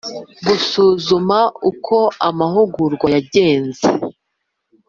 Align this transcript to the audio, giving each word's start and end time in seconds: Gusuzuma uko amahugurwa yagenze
Gusuzuma 0.47 1.39
uko 1.71 1.97
amahugurwa 2.27 3.07
yagenze 3.15 3.85